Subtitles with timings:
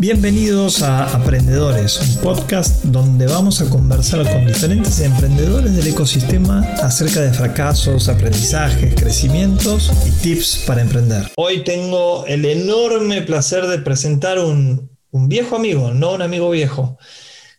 [0.00, 7.20] Bienvenidos a Aprendedores, un podcast donde vamos a conversar con diferentes emprendedores del ecosistema acerca
[7.20, 11.30] de fracasos, aprendizajes, crecimientos y tips para emprender.
[11.36, 16.96] Hoy tengo el enorme placer de presentar un, viejo amigo, no un amigo viejo,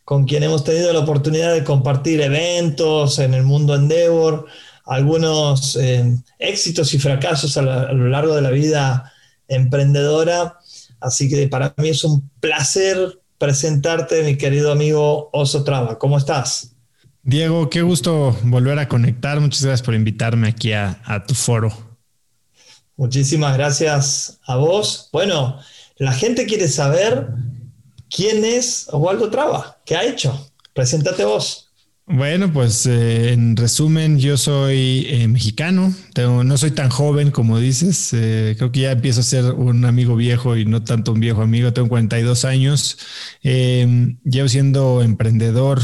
[0.03, 4.47] con quien hemos tenido la oportunidad de compartir eventos en el mundo Endeavor,
[4.85, 9.13] algunos eh, éxitos y fracasos a lo largo de la vida
[9.47, 10.57] emprendedora
[11.01, 15.97] Así que para mí es un placer presentarte, mi querido amigo Oso Traba.
[15.97, 16.75] ¿Cómo estás?
[17.23, 19.39] Diego, qué gusto volver a conectar.
[19.39, 21.71] Muchas gracias por invitarme aquí a, tu foro.
[22.95, 25.09] Muchísimas gracias a vos.
[25.11, 25.59] Bueno,
[25.97, 27.29] la gente quiere saber
[28.09, 30.51] quién es Osvaldo Traba, qué ha hecho.
[30.73, 31.70] Preséntate vos.
[32.13, 38.11] Bueno, pues eh, en resumen, yo soy eh, mexicano, no soy tan joven como dices,
[38.11, 41.41] eh, creo que ya empiezo a ser un amigo viejo y no tanto un viejo
[41.41, 42.97] amigo, tengo 42 años,
[43.41, 45.79] llevo siendo emprendedor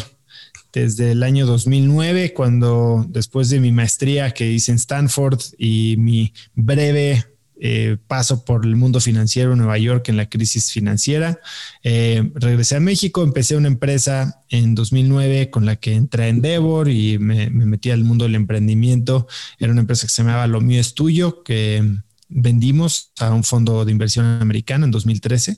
[0.73, 6.33] desde el año 2009, cuando después de mi maestría que hice en Stanford y mi
[6.55, 7.25] breve
[7.59, 11.39] eh, paso por el mundo financiero Nueva York en la crisis financiera.
[11.83, 16.87] Eh, regresé a México, empecé una empresa en 2009 con la que entré a Endeavor
[16.87, 19.27] y me, metí al mundo del emprendimiento.
[19.59, 21.83] Era una empresa que se llamaba Lo Mío es Tuyo, que
[22.29, 25.57] vendimos a un fondo de inversión americano en 2013.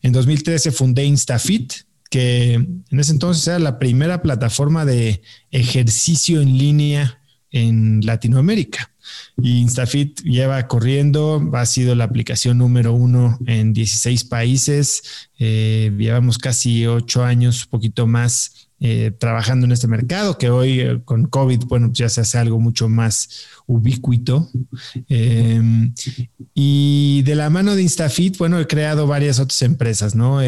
[0.00, 1.74] En 2013 fundé Instafit,
[2.08, 7.20] que en ese entonces era la primera plataforma de ejercicio en línea
[7.54, 8.90] en Latinoamérica.
[9.40, 15.28] Y Instafit lleva corriendo, ha sido la aplicación número uno en 16 países.
[15.38, 20.80] Eh, llevamos casi ocho años, un poquito más, eh, trabajando en este mercado, que hoy
[20.80, 24.50] eh, con COVID, bueno, ya se hace algo mucho más ubicuito.
[26.54, 30.40] y de la mano de Instafit, bueno, he creado varias otras empresas, ¿no?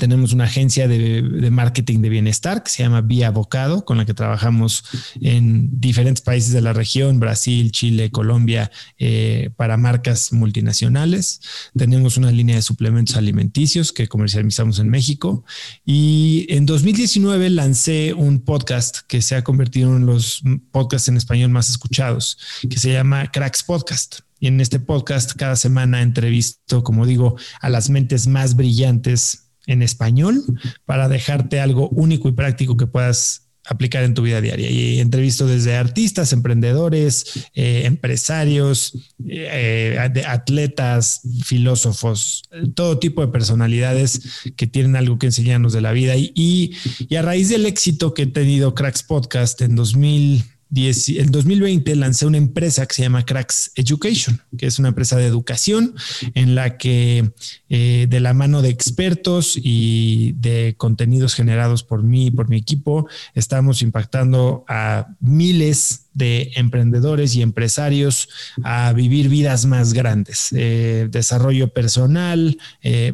[0.00, 4.14] Tenemos una agencia de, marketing de bienestar que se llama Vía Bocado, con la que
[4.14, 4.82] trabajamos
[5.20, 11.42] en diferentes países de la región, Brasil, Chile, Colombia, eh, para marcas multinacionales.
[11.76, 15.44] Tenemos una línea de suplementos alimenticios que comercializamos en México.
[15.84, 20.42] Y en 2019 lancé un podcast que se ha convertido en los
[20.72, 22.38] podcasts en español más escuchados,
[22.68, 24.20] que se llama Cracks Podcast.
[24.42, 29.82] Y en este podcast cada semana entrevisto, como digo, a las mentes más brillantes en
[29.82, 30.42] español
[30.84, 34.70] para dejarte algo único y práctico que puedas aplicar en tu vida diaria.
[34.70, 42.42] Y entrevisto desde artistas, emprendedores, eh, empresarios, eh, atletas, filósofos,
[42.74, 46.16] todo tipo de personalidades que tienen algo que enseñarnos de la vida.
[46.16, 46.76] Y, y,
[47.08, 52.26] y a raíz del éxito que he tenido Cracks Podcast en 2000 en 2020 lancé
[52.26, 55.94] una empresa que se llama Cracks Education, que es una empresa de educación
[56.34, 57.32] en la que
[57.68, 62.56] eh, de la mano de expertos y de contenidos generados por mí y por mi
[62.56, 68.28] equipo, estamos impactando a miles de emprendedores y empresarios
[68.62, 73.12] a vivir vidas más grandes, eh, desarrollo personal, eh,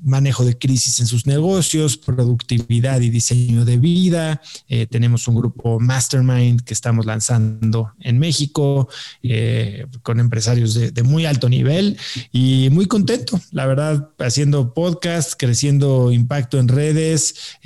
[0.00, 4.40] manejo de crisis en sus negocios, productividad y diseño de vida.
[4.68, 8.88] Eh, tenemos un grupo Mastermind que estamos lanzando en México
[10.02, 11.96] con empresarios de, muy alto nivel
[12.32, 17.58] y muy contento, la verdad, haciendo podcast, creciendo impacto en redes,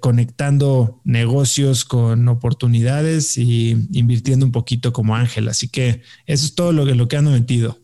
[0.00, 5.48] conectando negocios con oportunidades y invirtiendo un poquito como Ángel.
[5.48, 7.78] Así que eso es todo lo que, lo que metido.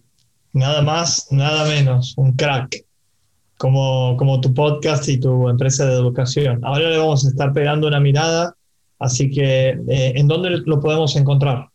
[0.53, 2.84] Nada más, nada menos, un crack.
[3.60, 6.65] Como, como tu podcast y tu empresa de educación.
[6.65, 8.56] Ahora le vamos a estar pegando una mirada,
[8.98, 11.69] así que eh, ¿en dónde lo podemos encontrar?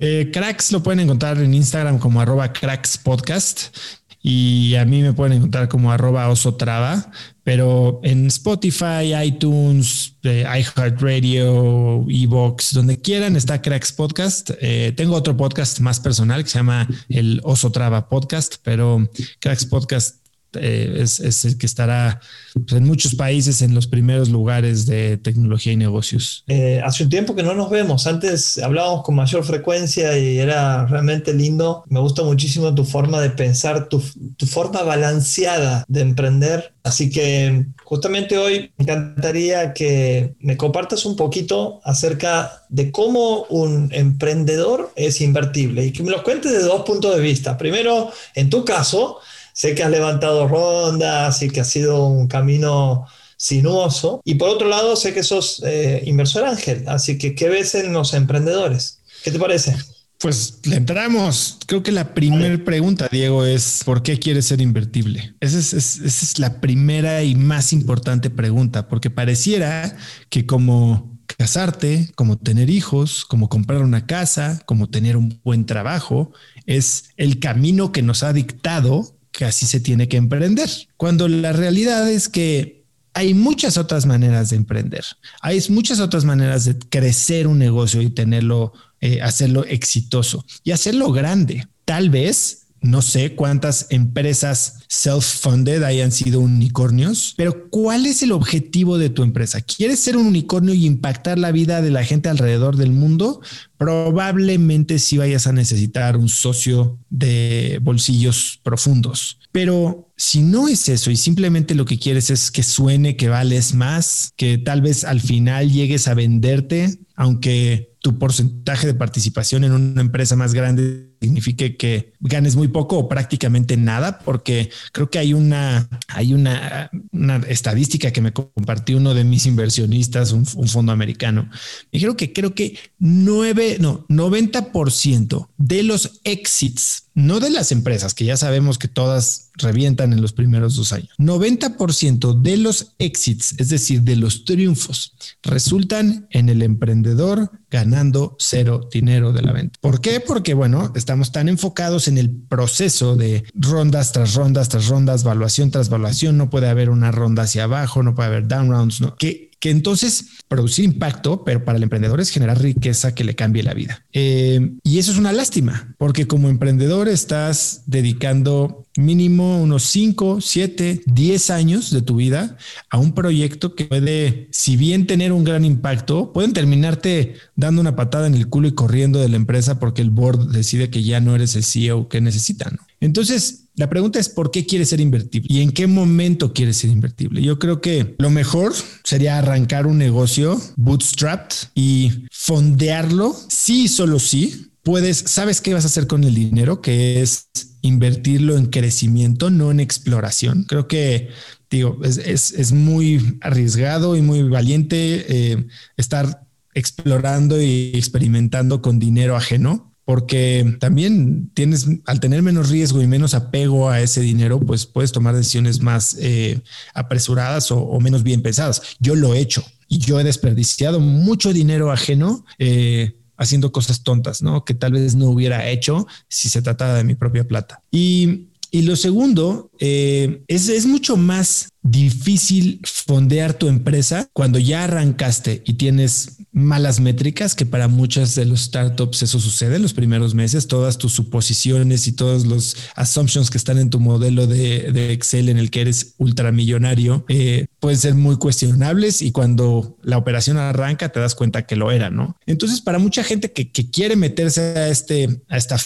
[0.00, 3.76] Eh, cracks lo pueden encontrar en Instagram como arroba cracks podcast
[4.22, 7.10] y a mí me pueden encontrar como arroba osotrava,
[7.44, 14.52] pero en Spotify, iTunes, eh, iHeartRadio, Evox, donde quieran está Cracks Podcast.
[14.96, 19.06] Tengo otro podcast más personal que se llama el Oso Traba Podcast, pero
[19.38, 20.21] Cracks Podcast
[20.54, 22.20] eh, es, el que estará
[22.54, 26.44] pues, en muchos países en los primeros lugares de tecnología y negocios.
[26.48, 28.06] Eh, hace un tiempo que no nos vemos.
[28.06, 31.84] Antes hablábamos con mayor frecuencia y era realmente lindo.
[31.88, 34.02] Me gusta muchísimo tu forma de pensar, tu,
[34.36, 36.74] tu forma balanceada de emprender.
[36.84, 43.90] Así que justamente hoy me encantaría que me compartas un poquito acerca de cómo un
[43.92, 47.56] emprendedor es invertible y que me lo cuentes de dos puntos de vista.
[47.56, 49.18] Primero, en tu caso,
[49.52, 53.06] Sé que has levantado rondas y que ha sido un camino
[53.36, 54.20] sinuoso.
[54.24, 57.92] Y por otro lado, sé que sos eh, inversor ángel, así que ¿qué ves en
[57.92, 59.00] los emprendedores?
[59.24, 59.76] ¿Qué te parece?
[60.18, 61.58] Pues le entramos.
[61.66, 65.34] Creo que la primera pregunta, Diego, es ¿por qué quieres ser invertible?
[65.40, 69.96] Esa es, esa es la primera y más importante pregunta, porque pareciera
[70.28, 76.30] que como casarte, como tener hijos, como comprar una casa, como tener un buen trabajo,
[76.66, 80.70] es el camino que nos ha dictado que así se tiene que emprender.
[80.96, 85.04] Cuando la realidad es que hay muchas otras maneras de emprender.
[85.40, 91.10] Hay muchas otras maneras de crecer un negocio y tenerlo, eh, hacerlo exitoso y hacerlo
[91.10, 91.66] grande.
[91.84, 98.98] Tal vez no sé cuántas empresas self-funded hayan sido unicornios, pero ¿cuál es el objetivo
[98.98, 99.60] de tu empresa?
[99.60, 103.40] ¿Quieres ser un unicornio y impactar la vida de la gente alrededor del mundo?
[103.78, 109.38] Probablemente sí vayas a necesitar un socio de bolsillos profundos.
[109.52, 113.74] Pero si no es eso y simplemente lo que quieres es que suene que vales
[113.74, 119.72] más, que tal vez al final llegues a venderte, aunque tu porcentaje de participación en
[119.72, 125.20] una empresa más grande signifique que ganes muy poco o prácticamente nada, porque creo que
[125.20, 130.90] hay una, hay una, una estadística que me compartió uno de mis inversionistas, un, fondo
[130.90, 131.44] americano.
[131.44, 138.14] Me dijeron que creo que nueve, no, 90% de los exits, no de las empresas,
[138.14, 143.54] que ya sabemos que todas revientan en los primeros dos años, 90% de los exits,
[143.58, 149.78] es decir, de los triunfos, resultan en el emprendedor ganando cero dinero de la venta.
[149.80, 150.20] ¿Por qué?
[150.20, 155.70] Porque, bueno, estamos tan enfocados en el proceso de rondas tras rondas tras rondas, valuación
[155.70, 159.14] tras valuación, no puede haber una ronda hacia abajo, no puede haber down rounds, ¿no?
[159.16, 163.62] que que entonces producir impacto, pero para el emprendedor es generar riqueza que le cambie
[163.62, 164.04] la vida.
[164.12, 171.02] Eh, y eso es una lástima, porque como emprendedor estás dedicando mínimo unos 5, 7,
[171.06, 172.56] 10 años de tu vida
[172.90, 177.94] a un proyecto que puede, si bien tener un gran impacto, pueden terminarte dando una
[177.94, 181.20] patada en el culo y corriendo de la empresa porque el board decide que ya
[181.20, 182.80] no eres el CEO que necesitan.
[182.98, 186.90] Entonces, la pregunta es por qué quieres ser invertible y en qué momento quieres ser
[186.90, 187.42] invertible.
[187.42, 193.34] Yo creo que lo mejor sería arrancar un negocio bootstrapped y fondearlo.
[193.48, 194.68] Sí, solo sí.
[194.82, 197.48] Puedes, sabes qué vas a hacer con el dinero, que es
[197.82, 200.64] invertirlo en crecimiento, no en exploración.
[200.64, 201.30] Creo que
[201.70, 205.66] digo, es, muy arriesgado y muy valiente eh,
[205.96, 213.06] estar explorando y experimentando con dinero ajeno porque también tienes, al tener menos riesgo y
[213.06, 216.60] menos apego a ese dinero, pues puedes tomar decisiones más eh,
[216.94, 218.96] apresuradas o, menos bien pensadas.
[218.98, 224.42] Yo lo he hecho y yo he desperdiciado mucho dinero ajeno eh, haciendo cosas tontas,
[224.42, 224.64] ¿no?
[224.64, 227.80] Que tal vez no hubiera hecho si se trataba de mi propia plata.
[227.90, 234.84] Y y lo segundo, eh, es, es, mucho más difícil fondear tu empresa cuando ya
[234.84, 239.92] arrancaste y tienes malas métricas, que para muchas de los startups eso sucede en los
[239.92, 245.12] primeros meses, todas tus suposiciones y todos los assumptions que están en tu modelo de,
[245.12, 250.56] Excel en el que eres ultramillonario eh, pueden ser muy cuestionables y cuando la operación
[250.56, 252.38] arranca te das cuenta que lo era, ¿no?
[252.46, 255.76] Entonces, para mucha gente que, que quiere meterse a, este, a esta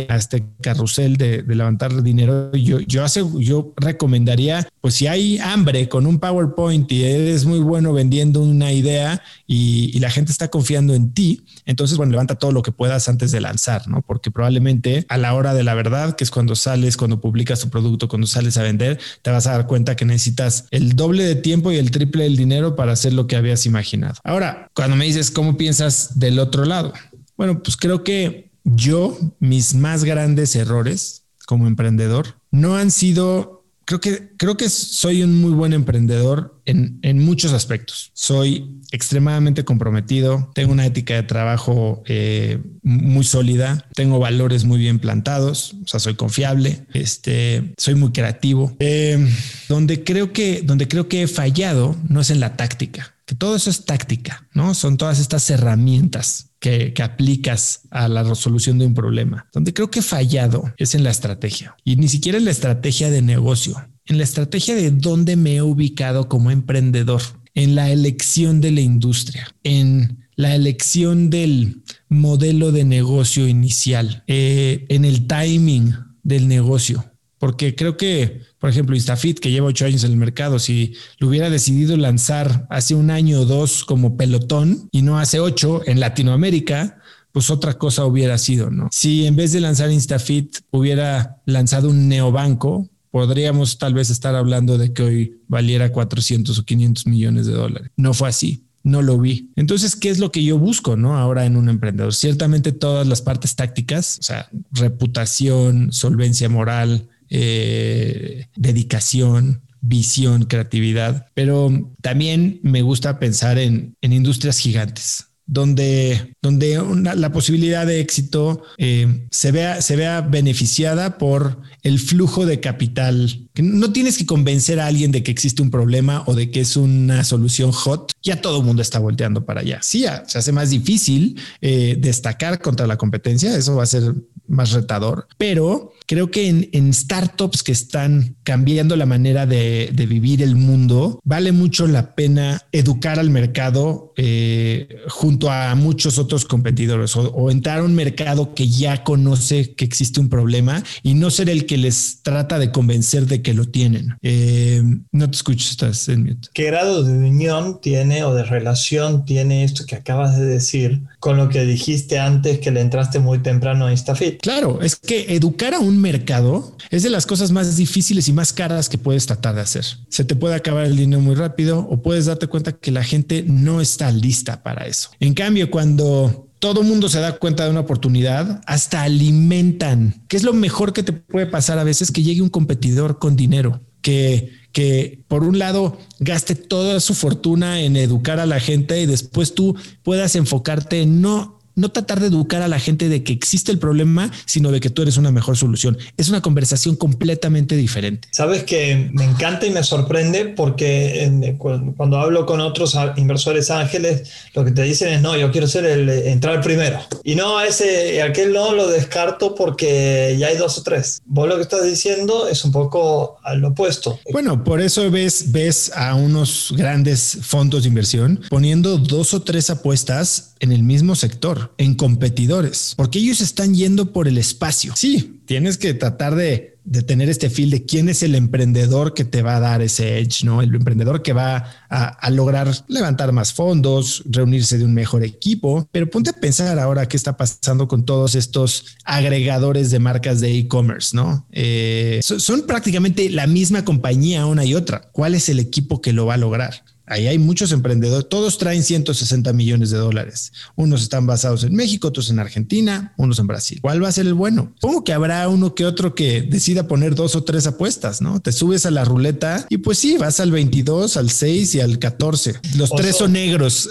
[0.00, 5.88] a este carrusel de, levantar dinero, yo, yo, hace, yo recomendaría, pues si hay hambre
[5.88, 10.94] con un PowerPoint y eres muy bueno vendiendo una idea y, la gente está confiando
[10.94, 14.02] en ti, entonces, bueno, levanta todo lo que puedas antes de lanzar, ¿no?
[14.02, 17.70] Porque probablemente a la hora de la verdad, que es cuando sales, cuando publicas tu
[17.70, 21.36] producto, cuando sales a vender, te vas a dar cuenta que necesitas el doble de
[21.36, 24.16] tiempo y el triple del dinero para hacer lo que habías imaginado.
[24.24, 26.92] Ahora, cuando me dices cómo piensas del otro lado,
[27.36, 34.00] bueno, pues creo que yo, mis más grandes errores como emprendedor no han sido, creo
[34.00, 38.10] que, creo que soy un muy buen emprendedor en, en muchos aspectos.
[38.14, 44.98] Soy extremadamente comprometido, tengo una ética de trabajo eh, muy sólida, tengo valores muy bien
[44.98, 48.74] plantados, o sea, soy confiable, este, soy muy creativo.
[48.78, 49.28] Eh,
[49.68, 53.56] donde creo que, donde creo que he fallado no es en la táctica que todo
[53.56, 54.74] eso es táctica, ¿no?
[54.74, 59.46] Son todas estas herramientas que, aplicas a la resolución de un problema.
[59.52, 63.10] Donde creo que he fallado es en la estrategia y ni siquiera en la estrategia
[63.10, 67.20] de negocio, en la estrategia de dónde me he ubicado como emprendedor,
[67.54, 74.86] en la elección de la industria, en la elección del modelo de negocio inicial, eh,
[74.88, 77.04] en el timing del negocio,
[77.44, 81.28] porque creo que por ejemplo, Instafit, que lleva ocho años en el mercado, si lo
[81.28, 86.00] hubiera decidido lanzar hace un año o dos como pelotón y no hace ocho en
[86.00, 86.96] Latinoamérica,
[87.30, 88.88] pues otra cosa hubiera sido, ¿no?
[88.90, 94.78] Si en vez de lanzar Instafit hubiera lanzado un neobanco, podríamos tal vez estar hablando
[94.78, 97.90] de que hoy valiera 400 o 500 millones de dólares.
[97.98, 98.64] No fue así.
[98.82, 99.50] no lo vi.
[99.56, 101.18] Entonces, ¿qué es lo que yo busco, no?
[101.18, 102.14] Ahora en un emprendedor.
[102.14, 111.92] Ciertamente todas las partes tácticas, o sea, reputación, solvencia moral, eh, dedicación, visión, creatividad, pero
[112.00, 116.82] también me gusta pensar en, industrias gigantes donde, donde
[117.16, 123.46] la posibilidad de éxito eh, se, vea, se vea beneficiada por el flujo de capital.
[123.56, 126.76] No tienes que convencer a alguien de que existe un problema o de que es
[126.76, 128.12] una solución hot.
[128.22, 129.80] Ya todo el mundo está volteando para allá.
[129.82, 133.54] Sí, se hace más difícil eh, destacar contra la competencia.
[133.54, 134.14] Eso va a ser
[134.46, 140.54] más retador, pero creo que en, startups que están cambiando la manera de, vivir el
[140.54, 147.50] mundo, vale mucho la pena educar al mercado eh, junto a muchos otros competidores o,
[147.50, 151.66] entrar a un mercado que ya conoce que existe un problema y no ser el
[151.66, 154.16] que les trata de convencer de que lo tienen.
[154.22, 156.48] Eh, no te escucho, estás en mute.
[156.52, 161.36] ¿Qué grado de unión tiene o de relación tiene esto que acabas de decir con
[161.36, 164.33] lo que dijiste antes que le entraste muy temprano a InstaFit?
[164.40, 168.52] Claro, es que educar a un mercado es de las cosas más difíciles y más
[168.52, 169.84] caras que puedes tratar de hacer.
[170.08, 173.44] Se te puede acabar el dinero muy rápido o puedes darte cuenta que la gente
[173.46, 175.10] no está lista para eso.
[175.20, 180.44] En cambio, cuando todo mundo se da cuenta de una oportunidad, hasta alimentan, que es
[180.44, 184.50] lo mejor que te puede pasar a veces que llegue un competidor con dinero, que,
[184.72, 189.54] que por un lado gaste toda su fortuna en educar a la gente y después
[189.54, 193.72] tú puedas enfocarte en no no tratar de educar a la gente de que existe
[193.72, 195.98] el problema, sino de que tú eres una mejor solución.
[196.16, 198.28] Es una conversación completamente diferente.
[198.32, 201.54] Sabes que me encanta y me sorprende porque
[201.96, 205.84] cuando hablo con otros inversores ángeles, lo que te dicen es, no, yo quiero ser
[205.84, 207.00] el entrar primero.
[207.22, 211.22] Y no, ese, aquel no lo descarto porque ya hay dos o tres.
[211.26, 214.18] Vos lo que estás diciendo es un poco al opuesto.
[214.32, 219.70] Bueno, por eso ves, ves a unos grandes fondos de inversión poniendo dos o tres
[219.70, 224.94] apuestas en el mismo sector en competidores, porque ellos están yendo por el espacio.
[224.96, 226.74] Sí, tienes que tratar de,
[227.06, 230.44] tener este feel de quién es el emprendedor que te va a dar ese edge,
[230.44, 230.60] ¿no?
[230.60, 235.88] El emprendedor que va a, lograr levantar más fondos, reunirse de un mejor equipo.
[235.92, 240.58] Pero ponte a pensar ahora qué está pasando con todos estos agregadores de marcas de
[240.58, 241.46] e-commerce, ¿no?
[241.52, 245.08] Eh, son prácticamente la misma compañía una y otra.
[245.12, 246.82] ¿Cuál es el equipo que lo va a lograr?
[247.06, 250.52] Ahí hay muchos emprendedores, todos traen 160 millones de dólares.
[250.74, 253.78] Unos están basados en México, otros en Argentina, unos en Brasil.
[253.82, 254.72] ¿Cuál va a ser el bueno?
[254.80, 258.40] Supongo que habrá uno que otro que decida poner dos o tres apuestas, ¿no?
[258.40, 261.98] Te subes a la ruleta y pues sí, vas al 22, al 6 y al
[261.98, 262.54] 14.
[262.76, 263.88] Los tres son negros.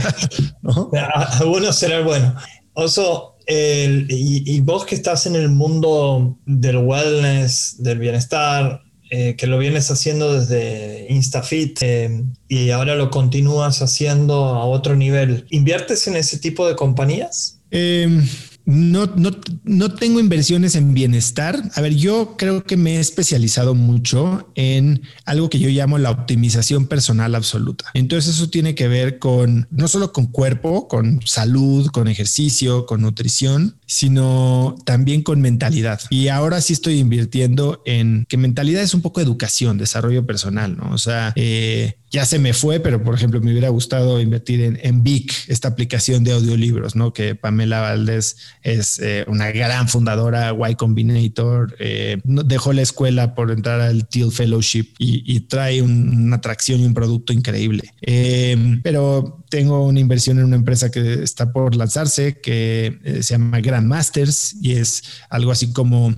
[0.62, 0.90] ¿no?
[1.72, 2.34] Será el bueno.
[2.74, 9.58] Oso, y vos que estás en el mundo del wellness, del bienestar, eh, que lo
[9.58, 15.46] vienes haciendo desde InstaFit eh, y ahora lo continúas haciendo a otro nivel.
[15.50, 17.60] ¿Inviertes en ese tipo de compañías?
[17.70, 18.26] Em,
[18.66, 19.30] no, no,
[19.64, 21.62] no tengo inversiones en bienestar.
[21.74, 26.10] A ver, yo creo que me he especializado mucho en algo que yo llamo la
[26.10, 27.84] optimización personal absoluta.
[27.92, 33.02] Entonces eso tiene que ver con no solo con cuerpo, con salud, con ejercicio, con
[33.02, 36.00] nutrición, sino también con mentalidad.
[36.10, 40.90] Y ahora sí estoy invirtiendo en que mentalidad es un poco educación, desarrollo personal, ¿no?
[40.90, 44.78] O sea, eh, ya se me fue, pero por ejemplo me hubiera gustado invertir en,
[44.84, 47.12] en Vic, esta aplicación de audiolibros, ¿no?
[47.12, 53.50] Que Pamela Valdés es eh, una gran fundadora, Y Combinator, eh, dejó la escuela por
[53.50, 57.82] entrar al Teal Fellowship y, trae una atracción y un producto increíble.
[58.00, 63.60] Eh, pero tengo una inversión en una empresa que está por lanzarse que se llama
[63.84, 66.14] Grandmasters y es algo así como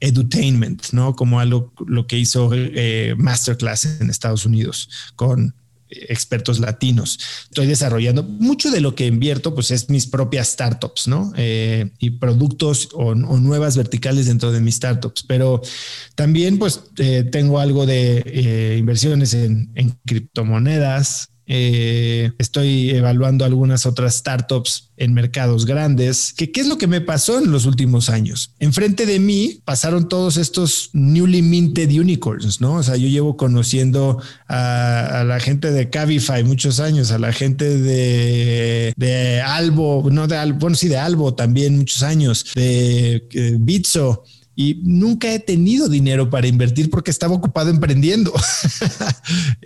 [0.00, 1.16] edutainment, ¿no?
[1.16, 5.54] Como algo lo que hizo eh, Masterclass en Estados Unidos con
[5.88, 7.18] expertos latinos.
[7.44, 11.32] Estoy desarrollando mucho de lo que invierto, pues es mis propias startups, ¿no?
[11.36, 15.22] Eh, y productos o, nuevas verticales dentro de mis startups.
[15.22, 15.62] Pero
[16.16, 24.90] también, pues, eh, tengo algo de inversiones en criptomonedas, eh, estoy evaluando algunas otras startups
[24.96, 26.32] en mercados grandes.
[26.32, 28.52] ¿Qué, ¿Qué es lo que me pasó en los últimos años?
[28.60, 32.74] Enfrente de mí pasaron todos estos newly minted unicorns, ¿no?
[32.74, 37.78] O sea, yo llevo conociendo a, la gente de Cabify muchos años, a la gente
[37.78, 43.48] de, de Albo, no de Albo, bueno, sí, de Albo también muchos años, de, de
[43.48, 44.24] eh, Bitso
[44.56, 48.32] y nunca he tenido dinero para invertir porque estaba ocupado emprendiendo.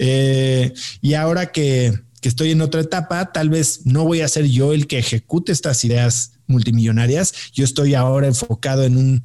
[0.01, 4.47] Eh, y ahora que, que, estoy en otra etapa, tal vez no voy a ser
[4.47, 7.35] yo el que ejecute estas ideas multimillonarias.
[7.53, 9.23] Yo estoy ahora enfocado en un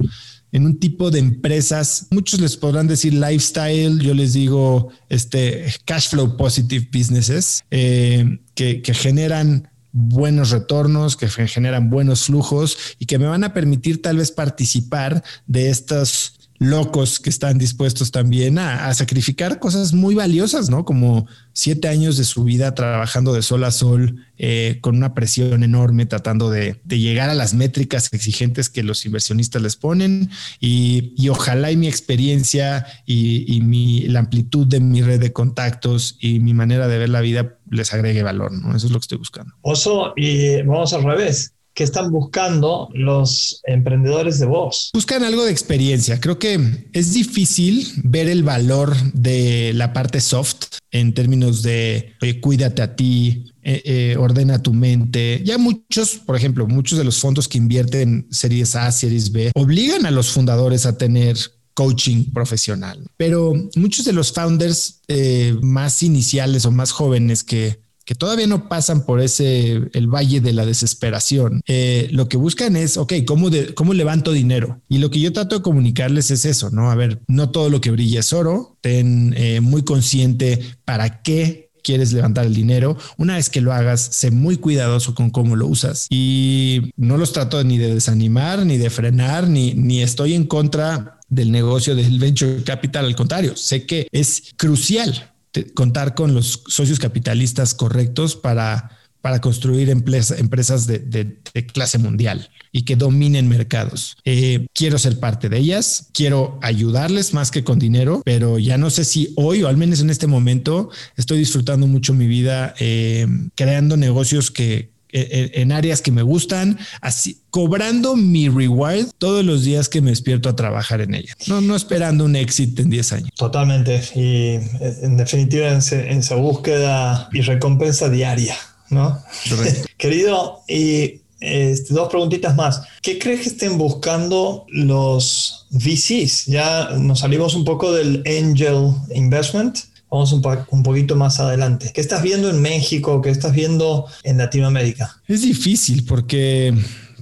[0.53, 2.07] en un tipo de empresas.
[2.11, 8.81] Muchos les podrán decir lifestyle, yo les digo este cash flow positive businesses eh, que,
[8.81, 14.17] que generan buenos retornos, que generan buenos flujos y que me van a permitir tal
[14.17, 20.85] vez participar de estos locos que están dispuestos también a, sacrificar cosas muy valiosas, ¿no?
[20.85, 25.63] Como siete años de su vida trabajando de sol a sol, eh, con una presión
[25.63, 30.29] enorme, tratando de, llegar a las métricas exigentes que los inversionistas les ponen
[30.59, 36.39] y, ojalá y mi experiencia y, mi, la amplitud de mi red de contactos y
[36.39, 38.75] mi manera de ver la vida les agregue valor, ¿no?
[38.75, 39.53] Eso es lo que estoy buscando.
[39.61, 44.91] Oso, y vamos al revés ¿Qué están buscando los emprendedores de voz?
[44.93, 46.19] Buscan algo de experiencia.
[46.19, 52.83] Creo que es difícil ver el valor de la parte soft en términos de cuídate
[52.83, 55.41] a ti, eh, eh, ordena tu mente.
[55.43, 59.51] Ya muchos, por ejemplo, muchos de los fondos que invierten en series A, series B,
[59.55, 61.37] obligan a los fundadores a tener
[61.73, 62.99] coaching profesional.
[63.17, 68.67] Pero muchos de los founders eh, más iniciales o más jóvenes que que todavía no
[68.67, 73.49] pasan por ese, el valle de la desesperación, eh, lo que buscan es, ok, ¿cómo,
[73.75, 74.81] ¿cómo levanto dinero?
[74.89, 76.91] Y lo que yo trato de comunicarles es eso, ¿no?
[76.91, 81.69] A ver, no todo lo que brilla es oro, ten eh, muy consciente para qué
[81.83, 82.97] quieres levantar el dinero.
[83.17, 87.33] Una vez que lo hagas, sé muy cuidadoso con cómo lo usas y no los
[87.33, 92.19] trato ni de desanimar, ni de frenar, ni, ni estoy en contra del negocio del
[92.19, 93.05] venture capital.
[93.05, 95.32] Al contrario, sé que es crucial
[95.73, 101.37] contar con los socios capitalistas correctos para, para construir empresas de,
[101.71, 104.17] clase mundial y que dominen mercados.
[104.25, 108.89] Eh, quiero ser parte de ellas, quiero ayudarles más que con dinero, pero ya no
[108.89, 113.27] sé si hoy o al menos en este momento estoy disfrutando mucho mi vida eh,
[113.55, 119.87] creando negocios que, en áreas que me gustan, así cobrando mi reward todos los días
[119.87, 121.33] que me despierto a trabajar en ella.
[121.47, 123.29] No, no esperando un éxito en 10 años.
[123.37, 124.01] Totalmente.
[124.15, 124.59] Y
[125.03, 128.55] en definitiva, en, esa búsqueda y recompensa diaria,
[128.89, 129.19] ¿no?
[129.97, 132.81] Querido, y este, dos preguntitas más.
[133.01, 136.45] ¿Qué crees que estén buscando los VCs?
[136.47, 139.77] Ya nos salimos un poco del angel investment
[140.13, 141.89] Vamos un, poquito más adelante.
[141.91, 143.19] ¿Qué estás viendo en México?
[143.19, 145.19] ¿Qué estás viendo en Latinoamérica?
[145.27, 146.71] Es difícil porque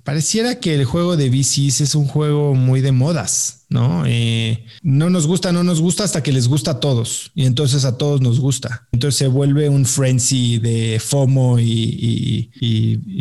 [0.03, 4.03] pareciera que el juego de VCs es un juego muy de modas, ¿no?
[4.05, 7.85] Eh, no nos gusta, no nos gusta hasta que les gusta a todos y entonces
[7.85, 8.89] a todos nos gusta.
[8.91, 12.49] Entonces se vuelve un frenzy de FOMO y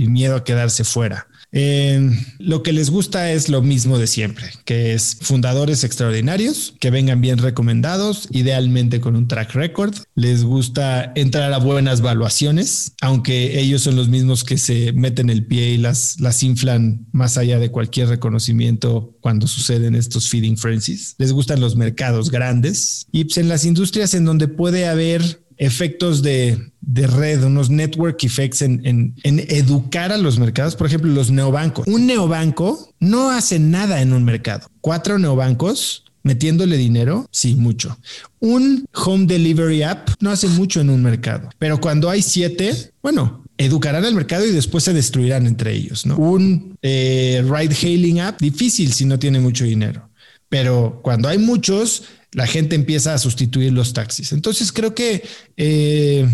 [0.09, 1.28] miedo a quedarse fuera.
[1.52, 6.90] Eh, lo que les gusta es lo mismo de siempre, que es fundadores extraordinarios, que
[6.90, 9.94] vengan bien recomendados, idealmente con un track record.
[10.14, 15.44] Les gusta entrar a buenas valuaciones, aunque ellos son los mismos que se meten el
[15.44, 21.14] pie y las, las inflan más allá de cualquier reconocimiento cuando suceden estos feeding frenzies.
[21.18, 26.23] Les gustan los mercados grandes y pues, en las industrias en donde puede haber efectos
[26.23, 30.75] de, red, unos network effects en, educar a los mercados.
[30.75, 31.87] Por ejemplo, los neobancos.
[31.87, 34.68] Un neobanco no hace nada en un mercado.
[34.81, 37.99] Cuatro neobancos metiéndole dinero, sí, mucho.
[38.40, 43.44] Un home delivery app no hace mucho en un mercado, pero cuando hay siete, bueno,
[43.57, 46.05] educarán al mercado y después se destruirán entre ellos.
[46.07, 46.16] ¿no?
[46.16, 50.11] Un eh, ride hailing app, difícil si no tiene mucho dinero,
[50.49, 54.33] pero cuando hay muchos, la gente empieza a sustituir los taxis.
[54.33, 55.25] Entonces creo que
[55.57, 56.29] eh,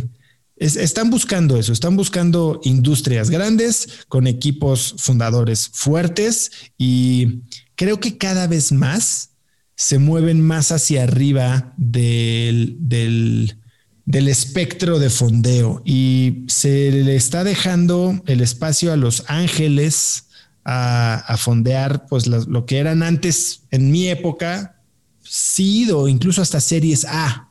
[0.57, 7.43] están buscando eso, están buscando industrias grandes con equipos fundadores fuertes y
[7.75, 9.31] creo que cada vez más
[9.75, 18.23] se mueven más hacia arriba del, del, espectro de fondeo y se le está dejando
[18.27, 20.29] el espacio a los ángeles
[20.65, 24.76] a, fondear pues lo que eran antes en mi época
[25.29, 27.49] sido incluso hasta series A.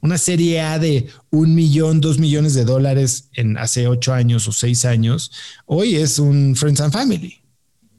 [0.00, 4.52] Una serie A de un millón, dos millones de dólares en hace ocho años o
[4.52, 5.30] seis años,
[5.66, 7.40] hoy es un Friends and Family.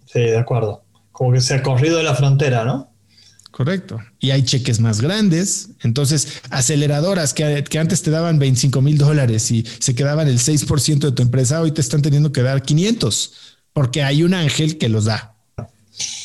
[0.06, 0.84] Sí, de acuerdo.
[1.12, 2.92] Como que se ha corrido de la frontera, ¿no?
[3.52, 4.00] Correcto.
[4.20, 5.70] Y hay cheques más grandes.
[5.84, 11.00] Entonces, aceleradoras que, que antes te daban 25 mil dólares y se quedaban el 6%
[11.00, 13.34] de tu empresa, hoy te están teniendo que dar 500
[13.72, 15.33] porque hay un ángel que los da.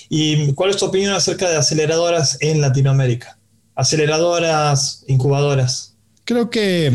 [0.08, 3.38] ¿Y cuál es tu opinión acerca de aceleradoras en Latinoamérica?
[3.74, 5.96] Aceleradoras, incubadoras.
[6.24, 6.92] Creo que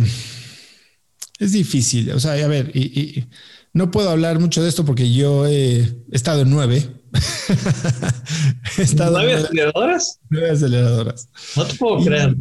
[1.39, 2.11] es difícil.
[2.11, 3.25] O sea, a ver, y,
[3.73, 6.87] no puedo hablar mucho de esto porque yo he estado en nueve.
[8.95, 10.19] ¿Nueve aceleradoras?
[10.29, 11.29] Nueve aceleradoras.
[11.55, 12.35] No te puedo creer.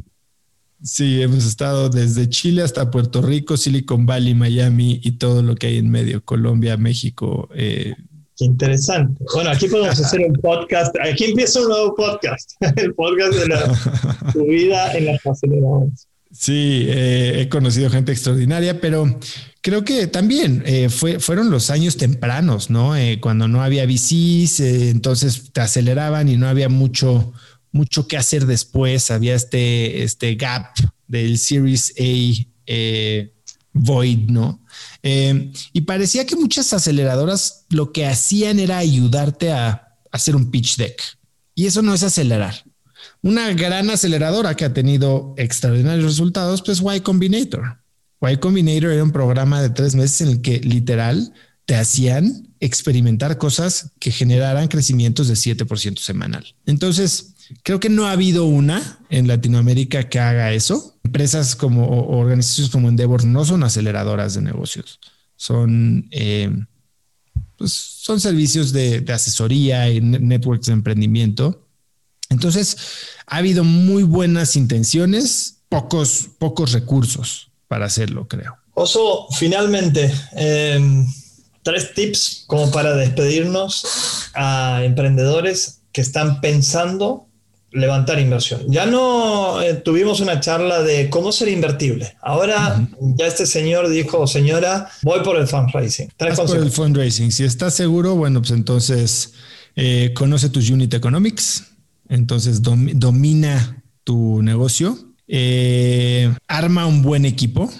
[0.82, 5.68] Sí, hemos estado desde Chile hasta Puerto Rico, Silicon Valley, Miami y todo lo que
[5.68, 7.94] hay en medio, Colombia, México, eh,
[8.36, 9.22] Qué interesante.
[9.34, 10.94] Bueno, aquí podemos hacer un podcast.
[11.00, 12.52] Aquí empieza un nuevo podcast.
[12.76, 16.08] El podcast de la, tu vida en las aceleradoras.
[16.32, 19.18] Sí, eh, he conocido gente extraordinaria, pero
[19.60, 22.96] creo que también eh, fue, fueron los años tempranos, ¿no?
[22.96, 27.34] Eh, cuando no había VCs, entonces te aceleraban y no había mucho,
[27.70, 29.10] mucho que hacer después.
[29.10, 30.68] Había este, este gap
[31.06, 32.52] del Series A
[33.72, 34.60] void, ¿no?
[35.02, 41.02] y parecía que muchas aceleradoras lo que hacían era ayudarte a hacer un pitch deck.
[41.54, 42.54] Y eso no es acelerar.
[43.22, 47.78] Una gran aceleradora que ha tenido extraordinarios resultados, pues Y Combinator.
[48.20, 51.32] Y Combinator era un programa de tres meses en el que literal
[51.64, 56.54] te hacían experimentar cosas que generaran crecimientos de 7% semanal.
[56.66, 57.31] Entonces,
[57.62, 60.96] creo que no ha habido una en Latinoamérica que haga eso.
[61.04, 65.00] Empresas como o organizaciones como Endeavor no son aceleradoras de negocios,
[65.36, 66.50] son, eh,
[67.56, 71.62] pues, son servicios de, asesoría y networks de emprendimiento
[72.32, 72.76] entonces,
[73.26, 78.56] ha habido muy buenas intenciones, pocos, pocos recursos para hacerlo, creo.
[78.74, 81.06] Oso, finalmente, em,
[81.62, 87.28] tres tips como para despedirnos a emprendedores que están pensando
[87.72, 88.60] levantar inversión.
[88.68, 92.16] Ya no eh, tuvimos una charla de cómo ser invertible.
[92.20, 96.10] Ahora ya este señor dijo, señora, voy por el fundraising.
[96.16, 97.32] Tres por el fundraising.
[97.32, 99.32] Si estás seguro, bueno, pues entonces
[99.76, 101.64] eh, conoce tus unit economics,
[102.08, 107.70] entonces domina tu negocio, eh, arma un buen equipo,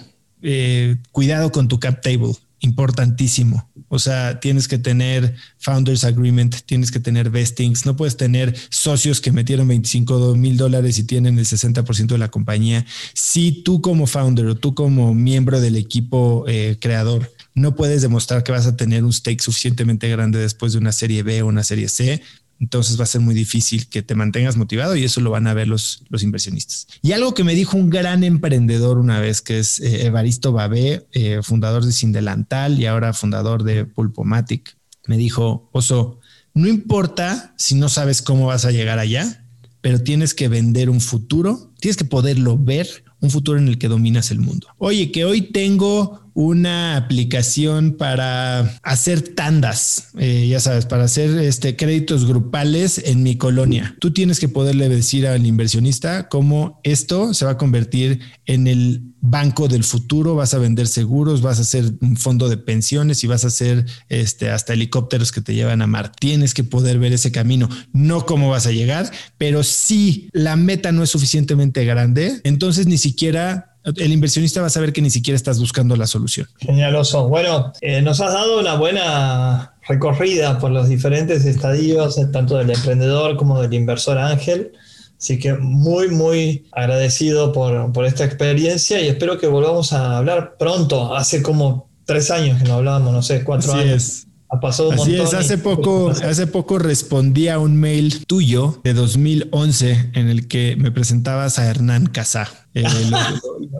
[1.13, 3.68] cuidado con tu cap table, importantísimo.
[3.88, 9.20] O sea, tienes que tener founders agreement, tienes que tener vestings, no puedes tener socios
[9.20, 12.87] que metieron 25 mil dólares y tienen el 60% de la compañía.
[13.12, 18.42] Si tú como founder o tú como miembro del equipo eh, creador no puedes demostrar
[18.42, 21.62] que vas a tener un stake suficientemente grande después de una serie B o una
[21.62, 22.22] serie C,
[22.62, 25.53] entonces va a ser muy difícil que te mantengas motivado y eso lo van a
[25.53, 26.87] ver los, los inversionistas.
[27.03, 31.05] Y algo que me dijo un gran emprendedor una vez, que es eh, Evaristo Babé,
[31.11, 34.77] eh, fundador de Sindelantal y ahora fundador de Pulpomatic,
[35.09, 36.20] me dijo, Oso,
[36.55, 39.44] no importa si no sabes cómo vas a llegar allá,
[39.81, 42.87] pero tienes que vender un futuro, tienes que poderlo ver,
[43.20, 44.68] un futuro en el que dominas el mundo.
[44.79, 51.77] Oye, que hoy tengo una aplicación para hacer tandas, eh, ya sabes, para hacer este
[51.77, 53.97] créditos grupales en mi colonia.
[54.01, 59.12] Tú tienes que poderle decir al inversionista cómo esto se va a convertir en el
[59.21, 63.29] banco del futuro, vas a vender seguros, vas a hacer un fondo de pensiones y
[63.29, 66.12] vas a hacer este, hasta helicópteros que te llevan a mar.
[66.18, 70.90] Tienes que poder ver ese camino, no cómo vas a llegar, pero si la meta
[70.90, 75.37] no es suficientemente grande, entonces ni siquiera el inversionista va a saber que ni siquiera
[75.37, 76.47] estás buscando la solución.
[76.59, 77.29] Genialoso.
[77.29, 82.71] Bueno, eh, nos has dado una buena recorrida por los diferentes estadios, eh, tanto del
[82.71, 84.73] emprendedor como del inversor ángel.
[85.18, 90.57] Así que muy, muy agradecido por, por esta experiencia y espero que volvamos a hablar
[90.59, 91.14] pronto.
[91.14, 94.03] Hace como tres años que no hablábamos, no sé, cuatro Así años.
[94.03, 94.27] Es.
[94.53, 98.93] Ha pasado un Así es, hace poco, hace poco respondí a un mail tuyo de
[98.93, 102.49] 2011 en el que me presentabas a Hernán Casá.
[102.75, 102.85] Eh,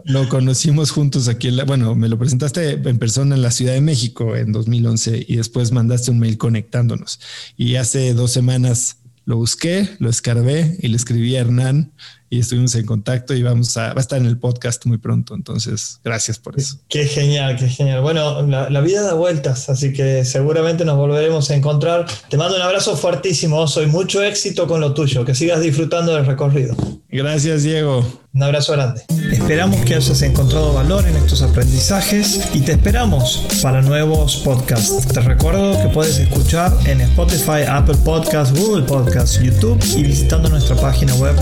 [0.05, 4.35] lo, conocimos juntos aquí, bueno, me lo presentaste en persona en la Ciudad de México
[4.35, 7.21] en 2011 y después mandaste un mail conectándonos.
[7.59, 11.93] Y hace dos semanas lo busqué, lo escarbé y le escribí a Hernán
[12.33, 15.35] y estuvimos en contacto y vamos a, va a estar en el podcast muy pronto.
[15.35, 16.79] Entonces, gracias por eso.
[16.89, 18.01] Qué genial, qué genial.
[18.01, 22.07] Bueno, la, vida da vueltas, así que seguramente nos volveremos a encontrar.
[22.31, 26.25] Te mando un abrazo fuertísimo, soy mucho éxito con lo tuyo, que sigas disfrutando del
[26.25, 26.75] recorrido.
[27.11, 28.23] Gracias, Diego.
[28.35, 29.03] Un abrazo grande.
[29.31, 35.07] Esperamos que hayas encontrado valor en estos aprendizajes y te esperamos para nuevos podcasts.
[35.09, 40.77] Te recuerdo que puedes escuchar en Spotify, Apple Podcasts, Google Podcasts, YouTube y visitando nuestra
[40.77, 41.37] página web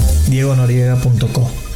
[0.80, 1.69] diegonoriega.com.